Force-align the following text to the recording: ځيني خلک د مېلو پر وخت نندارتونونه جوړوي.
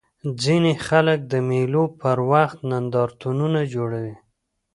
ځيني 0.41 0.73
خلک 0.87 1.19
د 1.31 1.33
مېلو 1.49 1.83
پر 2.01 2.17
وخت 2.31 2.57
نندارتونونه 2.71 3.59
جوړوي. 3.73 4.15